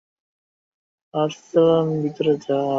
আর্সলান, 1.13 1.87
ভিতরে 2.03 2.33
যা। 2.45 2.61